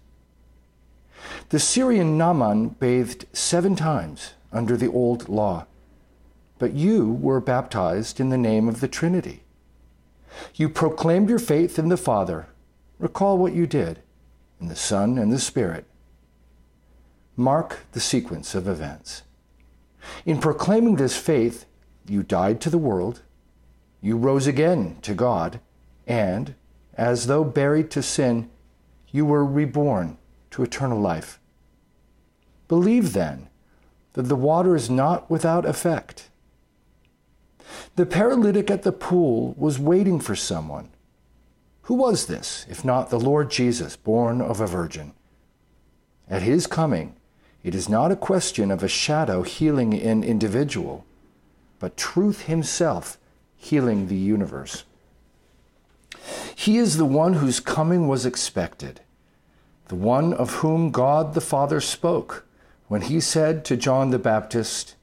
The 1.49 1.59
Syrian 1.59 2.17
Naaman 2.17 2.69
bathed 2.69 3.25
seven 3.33 3.75
times 3.75 4.33
under 4.51 4.75
the 4.75 4.91
old 4.91 5.29
law, 5.29 5.65
but 6.59 6.73
you 6.73 7.13
were 7.13 7.39
baptized 7.39 8.19
in 8.19 8.29
the 8.29 8.37
name 8.37 8.67
of 8.67 8.79
the 8.79 8.87
Trinity. 8.87 9.43
You 10.55 10.69
proclaimed 10.69 11.29
your 11.29 11.39
faith 11.39 11.79
in 11.79 11.89
the 11.89 11.97
Father. 11.97 12.47
Recall 12.99 13.37
what 13.37 13.53
you 13.53 13.67
did 13.67 13.99
in 14.59 14.67
the 14.67 14.75
Son 14.75 15.17
and 15.17 15.31
the 15.31 15.39
Spirit. 15.39 15.85
Mark 17.35 17.79
the 17.93 17.99
sequence 17.99 18.53
of 18.55 18.67
events. 18.67 19.22
In 20.25 20.39
proclaiming 20.39 20.95
this 20.95 21.17
faith, 21.17 21.65
you 22.07 22.23
died 22.23 22.59
to 22.61 22.69
the 22.69 22.77
world, 22.77 23.21
you 24.01 24.17
rose 24.17 24.47
again 24.47 24.97
to 25.01 25.13
God, 25.13 25.59
and, 26.05 26.55
as 26.95 27.27
though 27.27 27.43
buried 27.43 27.89
to 27.91 28.03
sin, 28.03 28.49
you 29.11 29.25
were 29.25 29.45
reborn 29.45 30.17
to 30.51 30.63
eternal 30.63 30.99
life. 30.99 31.39
Believe 32.67 33.13
then 33.13 33.49
that 34.13 34.23
the 34.23 34.35
water 34.35 34.75
is 34.75 34.89
not 34.89 35.29
without 35.29 35.65
effect. 35.65 36.29
The 37.95 38.05
paralytic 38.05 38.69
at 38.69 38.83
the 38.83 38.91
pool 38.91 39.53
was 39.57 39.79
waiting 39.79 40.19
for 40.19 40.35
someone. 40.35 40.89
Who 41.83 41.95
was 41.95 42.27
this, 42.27 42.65
if 42.69 42.85
not 42.85 43.09
the 43.09 43.19
Lord 43.19 43.51
Jesus, 43.51 43.95
born 43.95 44.41
of 44.41 44.61
a 44.61 44.67
virgin? 44.67 45.13
At 46.29 46.41
his 46.41 46.67
coming, 46.67 47.15
it 47.63 47.73
is 47.73 47.87
not 47.87 48.11
a 48.11 48.15
question 48.15 48.71
of 48.71 48.83
a 48.83 48.87
shadow 48.87 49.41
healing 49.43 49.93
an 49.93 50.23
individual, 50.23 51.05
but 51.79 51.97
truth 51.97 52.43
himself 52.43 53.17
healing 53.55 54.07
the 54.07 54.15
universe. 54.15 54.83
He 56.55 56.77
is 56.77 56.97
the 56.97 57.05
one 57.05 57.35
whose 57.35 57.59
coming 57.59 58.07
was 58.07 58.25
expected, 58.25 59.01
the 59.87 59.95
one 59.95 60.33
of 60.33 60.55
whom 60.55 60.91
God 60.91 61.33
the 61.33 61.41
Father 61.41 61.81
spoke 61.81 62.45
when 62.87 63.01
he 63.01 63.19
said 63.19 63.65
to 63.65 63.77
John 63.77 64.11
the 64.11 64.19
Baptist, 64.19 64.95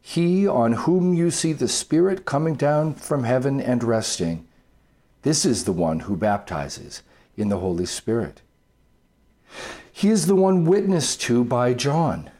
He 0.00 0.48
on 0.48 0.72
whom 0.72 1.14
you 1.14 1.30
see 1.30 1.52
the 1.52 1.68
Spirit 1.68 2.24
coming 2.24 2.54
down 2.54 2.94
from 2.94 3.24
heaven 3.24 3.60
and 3.60 3.84
resting, 3.84 4.46
this 5.26 5.44
is 5.44 5.64
the 5.64 5.72
one 5.72 6.00
who 6.00 6.16
baptizes 6.16 7.02
in 7.36 7.48
the 7.48 7.58
Holy 7.58 7.84
Spirit. 7.84 8.42
He 9.92 10.08
is 10.08 10.26
the 10.26 10.34
one 10.34 10.64
witnessed 10.64 11.20
to 11.22 11.44
by 11.44 11.74
John. 11.74 12.30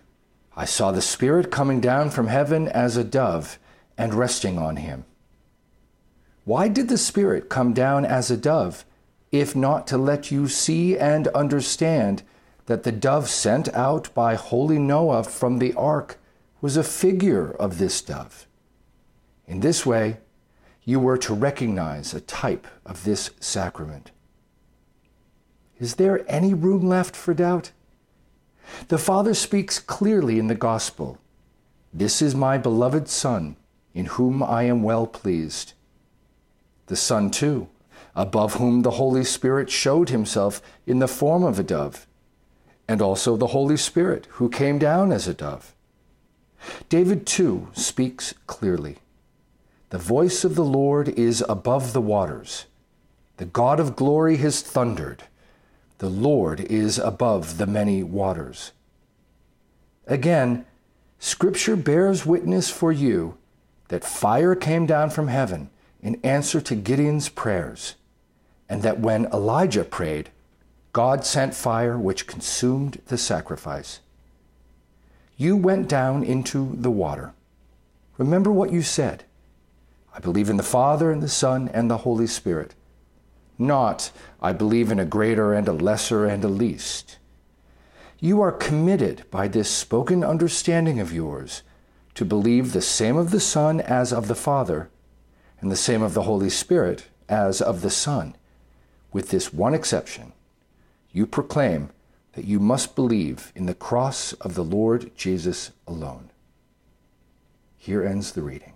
I 0.57 0.65
saw 0.65 0.93
the 0.93 1.03
Spirit 1.03 1.51
coming 1.51 1.81
down 1.81 2.11
from 2.11 2.29
heaven 2.29 2.69
as 2.69 2.97
a 2.97 3.05
dove 3.05 3.59
and 3.97 4.15
resting 4.15 4.59
on 4.59 4.77
him. 4.77 5.05
Why 6.45 6.69
did 6.69 6.89
the 6.89 6.99
Spirit 6.99 7.49
come 7.49 7.73
down 7.73 8.05
as 8.05 8.31
a 8.31 8.37
dove, 8.37 8.85
if 9.33 9.57
not 9.57 9.87
to 9.89 9.99
let 9.99 10.31
you 10.31 10.49
see 10.49 10.97
and 10.97 11.29
understand 11.29 12.23
that 12.67 12.85
the 12.85 12.93
dove 12.93 13.29
sent 13.29 13.73
out 13.75 14.13
by 14.15 14.35
holy 14.35 14.79
Noah 14.79 15.25
from 15.25 15.59
the 15.59 15.75
ark 15.75 16.19
was 16.61 16.77
a 16.77 16.85
figure 16.85 17.51
of 17.51 17.79
this 17.79 18.01
dove? 18.01 18.47
In 19.47 19.61
this 19.61 19.85
way, 19.85 20.19
you 20.85 21.01
were 21.01 21.19
to 21.19 21.35
recognize 21.35 22.15
a 22.15 22.21
type 22.21 22.67
of 22.85 23.05
this 23.05 23.31
sacrament. 23.41 24.11
Is 25.79 25.97
there 25.97 26.25
any 26.31 26.55
room 26.55 26.87
left 26.87 27.15
for 27.15 27.35
doubt? 27.35 27.73
The 28.89 28.99
Father 28.99 29.35
speaks 29.35 29.79
clearly 29.79 30.39
in 30.39 30.49
the 30.49 30.55
Gospel 30.55 31.19
This 31.93 32.23
is 32.23 32.35
my 32.35 32.59
beloved 32.59 33.09
Son, 33.09 33.57
in 33.95 34.07
whom 34.07 34.43
I 34.43 34.65
am 34.65 34.83
well 34.83 35.07
pleased. 35.07 35.75
The 36.87 36.97
Son, 36.97 37.31
too, 37.31 37.69
above 38.15 38.55
whom 38.55 38.83
the 38.83 38.93
Holy 38.93 39.25
Spirit 39.25 39.71
showed 39.71 40.09
himself 40.09 40.63
in 40.87 40.99
the 40.99 41.09
form 41.09 41.43
of 41.45 41.59
a 41.59 41.63
dove, 41.63 42.07
and 42.89 43.03
also 43.03 43.37
the 43.37 43.49
Holy 43.49 43.77
Spirit, 43.77 44.27
who 44.33 44.49
came 44.49 44.79
down 44.79 45.13
as 45.13 45.29
a 45.29 45.35
dove. 45.35 45.75
David, 46.89 47.27
too, 47.27 47.69
speaks 47.75 48.35
clearly. 48.47 48.99
The 49.91 49.99
voice 49.99 50.45
of 50.45 50.55
the 50.55 50.65
Lord 50.65 51.09
is 51.11 51.45
above 51.49 51.93
the 51.93 52.01
waters. 52.01 52.67
The 53.37 53.45
God 53.45 53.79
of 53.79 53.95
glory 53.95 54.39
has 54.39 54.63
thundered. 54.63 55.25
The 55.99 56.11
Lord 56.11 56.61
is 56.61 56.99
above 56.99 57.57
the 57.57 57.67
many 57.67 58.03
waters. 58.03 58.73
Again, 60.07 60.67
Scripture 61.19 61.77
bears 61.77 62.27
witness 62.27 62.69
for 62.69 62.93
you 62.93 63.39
that 63.89 64.05
fire 64.05 64.55
came 64.55 64.85
down 64.85 65.11
from 65.11 65.29
heaven 65.29 65.71
in 66.03 66.21
answer 66.23 66.61
to 66.61 66.75
Gideon's 66.75 67.29
prayers, 67.29 67.95
and 68.69 68.83
that 68.83 69.01
when 69.01 69.27
Elijah 69.27 69.85
prayed, 69.85 70.31
God 70.93 71.25
sent 71.25 71.55
fire 71.55 71.99
which 71.99 72.27
consumed 72.27 73.01
the 73.07 73.19
sacrifice. 73.19 74.01
You 75.37 75.57
went 75.57 75.89
down 75.89 76.23
into 76.23 76.77
the 76.77 76.91
water. 76.91 77.33
Remember 78.19 78.53
what 78.53 78.73
you 78.73 78.83
said. 78.83 79.25
I 80.15 80.19
believe 80.19 80.49
in 80.49 80.57
the 80.57 80.63
Father, 80.63 81.11
and 81.11 81.23
the 81.23 81.29
Son, 81.29 81.69
and 81.73 81.91
the 81.91 81.99
Holy 81.99 82.27
Spirit 82.27 82.75
not 83.59 84.11
I 84.41 84.53
believe 84.53 84.91
in 84.91 84.99
a 84.99 85.05
greater 85.05 85.53
and 85.53 85.67
a 85.69 85.73
lesser 85.73 86.27
and 86.27 86.45
a 86.45 86.49
least. 86.49 87.19
You 88.19 88.41
are 88.41 88.53
committed 88.53 89.25
by 89.31 89.49
this 89.49 89.71
spoken 89.71 90.25
understanding 90.25 91.01
of 91.01 91.13
yours 91.13 91.63
to 92.15 92.25
believe 92.25 92.73
the 92.73 92.81
same 92.81 93.17
of 93.17 93.31
the 93.31 93.41
Son 93.41 93.81
as 93.81 94.13
of 94.13 94.27
the 94.27 94.35
Father, 94.35 94.89
and 95.61 95.71
the 95.71 95.77
same 95.77 96.03
of 96.03 96.15
the 96.15 96.23
Holy 96.23 96.49
Spirit 96.49 97.07
as 97.29 97.61
of 97.61 97.83
the 97.83 97.91
Son, 97.91 98.35
with 99.13 99.31
this 99.31 99.53
one 99.53 99.75
exception. 99.75 100.33
You 101.13 101.27
proclaim 101.27 101.91
that 102.33 102.47
you 102.47 102.59
must 102.59 102.97
believe 102.97 103.53
in 103.55 103.67
the 103.67 103.75
cross 103.75 104.33
of 104.35 104.55
the 104.55 104.65
Lord 104.65 105.11
Jesus 105.15 105.73
alone. 105.87 106.31
Here 107.77 108.03
ends 108.03 108.33
the 108.33 108.43
reading. 108.43 108.76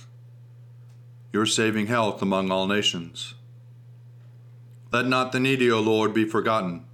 your 1.31 1.45
saving 1.45 1.87
health 1.87 2.21
among 2.21 2.51
all 2.51 2.67
nations. 2.67 3.35
Let 4.91 5.07
not 5.07 5.31
the 5.31 5.39
needy, 5.39 5.71
O 5.71 5.79
Lord, 5.79 6.13
be 6.13 6.25
forgotten, 6.25 6.85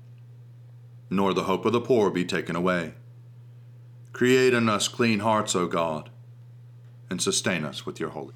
nor 1.09 1.33
the 1.33 1.43
hope 1.43 1.65
of 1.65 1.73
the 1.73 1.81
poor 1.81 2.11
be 2.11 2.23
taken 2.23 2.55
away. 2.55 2.93
Create 4.13 4.53
in 4.53 4.69
us 4.69 4.87
clean 4.87 5.19
hearts, 5.19 5.55
O 5.55 5.65
God, 5.65 6.09
and 7.09 7.21
sustain 7.21 7.63
us 7.63 7.85
with 7.85 7.99
your 7.99 8.09
holy. 8.09 8.35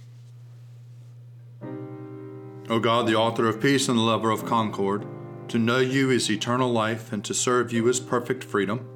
O 2.69 2.79
God, 2.79 3.05
the 3.05 3.15
author 3.15 3.47
of 3.47 3.61
peace 3.61 3.87
and 3.89 3.97
the 3.97 4.03
lover 4.03 4.31
of 4.31 4.45
concord, 4.45 5.05
to 5.49 5.59
know 5.59 5.79
you 5.79 6.09
is 6.09 6.31
eternal 6.31 6.71
life, 6.71 7.11
and 7.11 7.23
to 7.25 7.33
serve 7.33 7.73
you 7.73 7.87
is 7.87 7.99
perfect 7.99 8.43
freedom. 8.43 8.87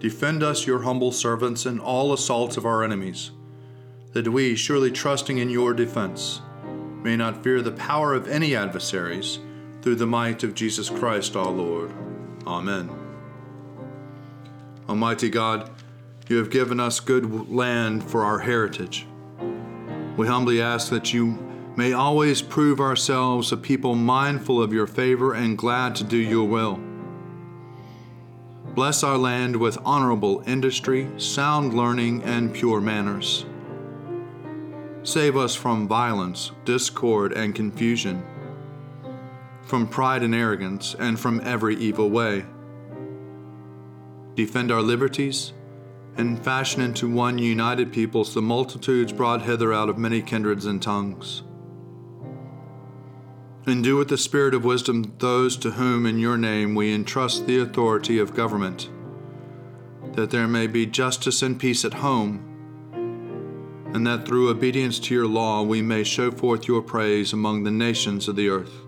Defend 0.00 0.42
us, 0.42 0.66
your 0.66 0.82
humble 0.82 1.12
servants, 1.12 1.66
in 1.66 1.78
all 1.78 2.12
assaults 2.12 2.56
of 2.56 2.64
our 2.64 2.82
enemies, 2.82 3.32
that 4.12 4.28
we, 4.28 4.54
surely 4.54 4.90
trusting 4.90 5.38
in 5.38 5.50
your 5.50 5.74
defense, 5.74 6.40
may 7.02 7.16
not 7.16 7.42
fear 7.42 7.62
the 7.62 7.72
power 7.72 8.14
of 8.14 8.28
any 8.28 8.54
adversaries, 8.56 9.38
through 9.82 9.94
the 9.94 10.06
might 10.06 10.42
of 10.42 10.54
Jesus 10.54 10.90
Christ 10.90 11.36
our 11.36 11.50
Lord. 11.50 11.92
Amen. 12.46 12.90
Almighty 14.88 15.30
God, 15.30 15.70
you 16.28 16.36
have 16.36 16.50
given 16.50 16.80
us 16.80 17.00
good 17.00 17.48
land 17.50 18.02
for 18.04 18.24
our 18.24 18.40
heritage. 18.40 19.06
We 20.16 20.26
humbly 20.26 20.60
ask 20.60 20.90
that 20.90 21.14
you 21.14 21.38
may 21.76 21.92
always 21.92 22.42
prove 22.42 22.80
ourselves 22.80 23.52
a 23.52 23.56
people 23.56 23.94
mindful 23.94 24.60
of 24.60 24.72
your 24.72 24.86
favor 24.86 25.32
and 25.34 25.56
glad 25.56 25.94
to 25.96 26.04
do 26.04 26.16
your 26.16 26.46
will. 26.46 26.80
Bless 28.74 29.02
our 29.02 29.16
land 29.16 29.56
with 29.56 29.78
honorable 29.84 30.42
industry, 30.46 31.08
sound 31.18 31.72
learning, 31.74 32.22
and 32.24 32.52
pure 32.52 32.80
manners. 32.80 33.46
Save 35.08 35.38
us 35.38 35.54
from 35.54 35.88
violence, 35.88 36.52
discord, 36.66 37.32
and 37.32 37.54
confusion, 37.54 38.22
from 39.62 39.88
pride 39.88 40.22
and 40.22 40.34
arrogance, 40.34 40.94
and 40.98 41.18
from 41.18 41.40
every 41.44 41.76
evil 41.76 42.10
way. 42.10 42.44
Defend 44.34 44.70
our 44.70 44.82
liberties, 44.82 45.54
and 46.18 46.44
fashion 46.44 46.82
into 46.82 47.08
one 47.08 47.38
united 47.38 47.90
peoples 47.90 48.34
the 48.34 48.42
multitudes 48.42 49.14
brought 49.14 49.40
hither 49.40 49.72
out 49.72 49.88
of 49.88 49.96
many 49.96 50.20
kindreds 50.20 50.66
and 50.66 50.82
tongues. 50.82 51.42
And 53.64 53.82
do 53.82 53.96
with 53.96 54.08
the 54.08 54.18
spirit 54.18 54.52
of 54.52 54.66
wisdom 54.66 55.14
those 55.20 55.56
to 55.56 55.70
whom 55.70 56.04
in 56.04 56.18
your 56.18 56.36
name 56.36 56.74
we 56.74 56.92
entrust 56.92 57.46
the 57.46 57.60
authority 57.60 58.18
of 58.18 58.34
government, 58.34 58.90
that 60.12 60.28
there 60.28 60.46
may 60.46 60.66
be 60.66 60.84
justice 60.84 61.40
and 61.40 61.58
peace 61.58 61.82
at 61.86 61.94
home, 61.94 62.47
and 63.94 64.06
that 64.06 64.26
through 64.26 64.50
obedience 64.50 64.98
to 65.00 65.14
your 65.14 65.26
law 65.26 65.62
we 65.62 65.80
may 65.80 66.04
show 66.04 66.30
forth 66.30 66.68
your 66.68 66.82
praise 66.82 67.32
among 67.32 67.62
the 67.62 67.70
nations 67.70 68.28
of 68.28 68.36
the 68.36 68.48
earth. 68.48 68.82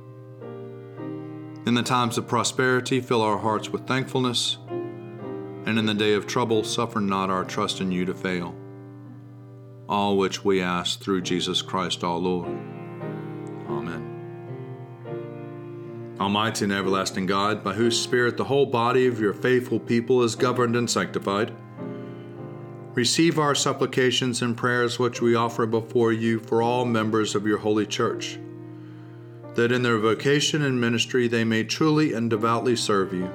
In 1.66 1.74
the 1.74 1.82
times 1.82 2.18
of 2.18 2.26
prosperity, 2.26 3.00
fill 3.00 3.22
our 3.22 3.38
hearts 3.38 3.70
with 3.70 3.86
thankfulness, 3.86 4.58
and 4.68 5.78
in 5.78 5.86
the 5.86 5.94
day 5.94 6.14
of 6.14 6.26
trouble, 6.26 6.64
suffer 6.64 7.00
not 7.00 7.30
our 7.30 7.44
trust 7.44 7.80
in 7.80 7.92
you 7.92 8.04
to 8.06 8.14
fail. 8.14 8.54
All 9.88 10.16
which 10.16 10.44
we 10.44 10.60
ask 10.62 11.00
through 11.00 11.22
Jesus 11.22 11.62
Christ 11.62 12.02
our 12.02 12.16
Lord. 12.16 12.48
Amen. 13.68 14.10
Almighty 16.18 16.64
and 16.64 16.72
everlasting 16.72 17.26
God, 17.26 17.62
by 17.62 17.74
whose 17.74 18.00
Spirit 18.00 18.36
the 18.36 18.44
whole 18.44 18.66
body 18.66 19.06
of 19.06 19.20
your 19.20 19.32
faithful 19.32 19.80
people 19.80 20.22
is 20.22 20.34
governed 20.34 20.76
and 20.76 20.88
sanctified, 20.88 21.52
receive 22.94 23.38
our 23.38 23.54
supplications 23.54 24.42
and 24.42 24.56
prayers 24.56 24.98
which 24.98 25.22
we 25.22 25.34
offer 25.34 25.66
before 25.66 26.12
you 26.12 26.40
for 26.40 26.62
all 26.62 26.84
members 26.84 27.34
of 27.34 27.46
your 27.46 27.58
holy 27.58 27.86
church, 27.86 28.38
that 29.54 29.72
in 29.72 29.82
their 29.82 29.98
vocation 29.98 30.62
and 30.62 30.80
ministry 30.80 31.28
they 31.28 31.44
may 31.44 31.62
truly 31.62 32.12
and 32.12 32.30
devoutly 32.30 32.76
serve 32.76 33.12
you, 33.12 33.30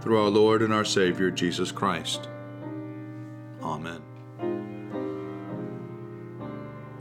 through 0.00 0.20
our 0.22 0.30
Lord 0.30 0.62
and 0.62 0.72
our 0.72 0.84
Savior, 0.84 1.30
Jesus 1.30 1.70
Christ. 1.70 2.28
Amen. 3.62 4.02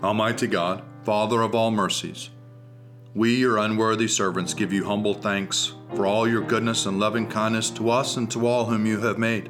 Almighty 0.03 0.47
God, 0.47 0.83
Father 1.03 1.41
of 1.41 1.55
all 1.55 1.71
mercies, 1.71 2.29
we, 3.15 3.35
your 3.35 3.57
unworthy 3.57 4.07
servants, 4.07 4.53
give 4.53 4.71
you 4.71 4.85
humble 4.85 5.13
thanks 5.13 5.73
for 5.95 6.05
all 6.05 6.27
your 6.27 6.41
goodness 6.41 6.85
and 6.85 6.99
loving 6.99 7.27
kindness 7.27 7.69
to 7.71 7.89
us 7.89 8.17
and 8.17 8.29
to 8.31 8.45
all 8.45 8.65
whom 8.65 8.85
you 8.85 8.99
have 8.99 9.17
made. 9.17 9.49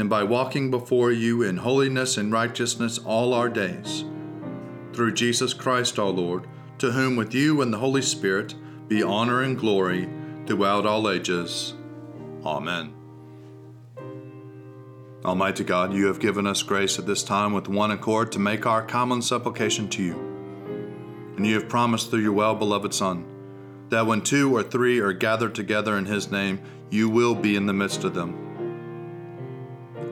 and 0.00 0.08
by 0.08 0.22
walking 0.22 0.70
before 0.70 1.12
you 1.12 1.42
in 1.42 1.58
holiness 1.58 2.16
and 2.16 2.32
righteousness 2.32 2.98
all 2.98 3.34
our 3.34 3.48
days. 3.48 4.04
Through 4.94 5.12
Jesus 5.12 5.52
Christ 5.52 5.98
our 5.98 6.08
Lord, 6.08 6.46
to 6.78 6.90
whom 6.92 7.16
with 7.16 7.34
you 7.34 7.60
and 7.60 7.72
the 7.72 7.78
Holy 7.78 8.02
Spirit 8.02 8.54
be 8.88 9.02
honor 9.02 9.42
and 9.42 9.58
glory 9.58 10.08
throughout 10.46 10.86
all 10.86 11.10
ages. 11.10 11.74
Amen. 12.44 12.94
Almighty 15.22 15.64
God, 15.64 15.92
you 15.92 16.06
have 16.06 16.18
given 16.18 16.46
us 16.46 16.62
grace 16.62 16.98
at 16.98 17.06
this 17.06 17.22
time 17.22 17.52
with 17.52 17.68
one 17.68 17.90
accord 17.90 18.32
to 18.32 18.38
make 18.38 18.64
our 18.64 18.82
common 18.82 19.20
supplication 19.20 19.86
to 19.90 20.02
you. 20.02 20.14
And 21.36 21.46
you 21.46 21.54
have 21.54 21.68
promised 21.68 22.10
through 22.10 22.22
your 22.22 22.32
well 22.32 22.54
beloved 22.54 22.94
Son 22.94 23.26
that 23.90 24.06
when 24.06 24.22
two 24.22 24.56
or 24.56 24.62
three 24.62 24.98
are 24.98 25.12
gathered 25.12 25.54
together 25.54 25.98
in 25.98 26.06
his 26.06 26.30
name, 26.30 26.60
you 26.88 27.10
will 27.10 27.34
be 27.34 27.54
in 27.54 27.66
the 27.66 27.72
midst 27.74 28.04
of 28.04 28.14
them. 28.14 28.49